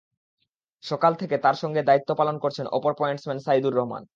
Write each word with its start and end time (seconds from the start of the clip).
সকাল 0.83 1.13
থেকে 1.15 1.35
তাঁর 1.37 1.55
সঙ্গে 1.55 1.81
দায়িত্ব 1.83 2.09
পালন 2.15 2.35
করছেন 2.39 2.65
অপর 2.71 2.93
পয়েন্টসম্যান 2.99 3.39
সাইদুর 3.39 3.73
রহমান। 3.75 4.03